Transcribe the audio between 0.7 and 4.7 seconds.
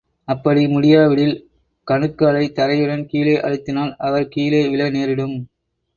முடியாவிடில், கணுக்காலை தரையுடன் கீழே அழுத்தினால் அவர் கீழே